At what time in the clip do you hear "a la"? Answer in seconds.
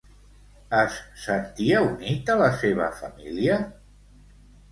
2.35-2.49